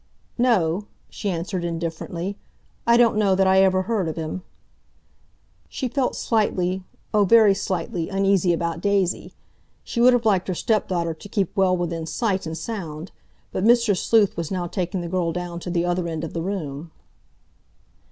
[0.39, 2.35] "No," she answered indifferently,
[2.87, 4.41] "I don't know that I ever heard of him."
[5.69, 9.35] She felt slightly—oh, very sightly—uneasy about Daisy.
[9.83, 13.11] She would have liked her stepdaughter to keep well within sight and sound,
[13.51, 13.95] but Mr.
[13.95, 16.89] Sleuth was now taking the girl down to the other end of the room.